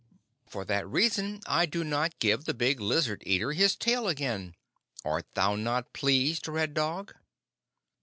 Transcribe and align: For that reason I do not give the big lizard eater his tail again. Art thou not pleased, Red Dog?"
For 0.47 0.65
that 0.65 0.87
reason 0.89 1.41
I 1.45 1.67
do 1.67 1.83
not 1.83 2.17
give 2.17 2.45
the 2.45 2.55
big 2.55 2.79
lizard 2.79 3.21
eater 3.23 3.51
his 3.51 3.75
tail 3.75 4.07
again. 4.07 4.55
Art 5.05 5.27
thou 5.35 5.53
not 5.55 5.93
pleased, 5.93 6.47
Red 6.47 6.73
Dog?" 6.73 7.13